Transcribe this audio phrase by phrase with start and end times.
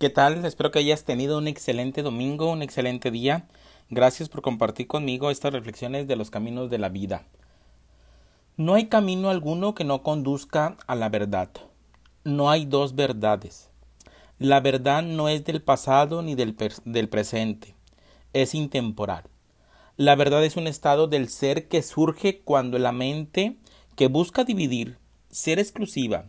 [0.00, 0.46] ¿Qué tal?
[0.46, 3.46] Espero que hayas tenido un excelente domingo, un excelente día.
[3.90, 7.26] Gracias por compartir conmigo estas reflexiones de los caminos de la vida.
[8.56, 11.50] No hay camino alguno que no conduzca a la verdad.
[12.24, 13.68] No hay dos verdades.
[14.38, 16.54] La verdad no es del pasado ni del,
[17.10, 17.74] presente.
[18.32, 19.24] Es intemporal.
[19.98, 23.58] La verdad es un estado del ser que surge cuando la mente
[23.96, 24.96] que busca dividir,
[25.28, 26.24] ser exclusiva,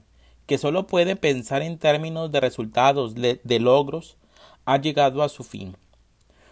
[0.52, 4.18] que solo puede pensar en términos de resultados, de logros,
[4.66, 5.78] ha llegado a su fin.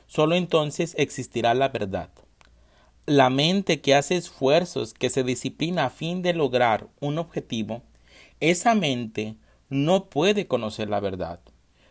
[0.08, 2.10] Solo entonces existirá la verdad.
[3.06, 7.82] La mente que hace esfuerzos, que se disciplina a fin de lograr un objetivo,
[8.40, 9.36] esa mente
[9.68, 11.42] no puede conocer la verdad,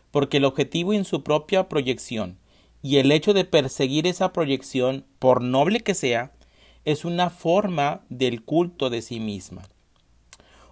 [0.09, 2.39] porque el objetivo en su propia proyección
[2.81, 6.31] y el hecho de perseguir esa proyección, por noble que sea,
[6.85, 9.61] es una forma del culto de sí misma.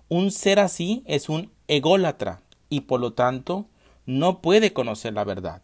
[0.10, 3.66] Un ser así es un ególatra y por lo tanto
[4.06, 5.62] no puede conocer la verdad.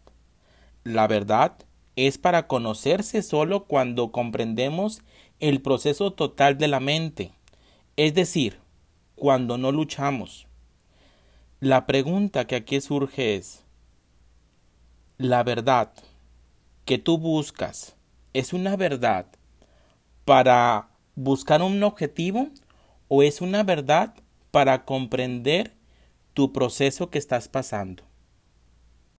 [0.84, 1.56] La verdad
[1.96, 5.00] es para conocerse solo cuando comprendemos
[5.40, 7.32] el proceso total de la mente,
[7.96, 8.58] es decir,
[9.14, 10.46] cuando no luchamos.
[11.60, 13.64] La pregunta que aquí surge es,
[15.16, 15.90] ¿la verdad
[16.84, 17.96] que tú buscas
[18.34, 19.26] es una verdad
[20.26, 22.48] para buscar un objetivo
[23.08, 24.14] o es una verdad
[24.54, 25.72] para comprender
[26.32, 28.04] tu proceso que estás pasando.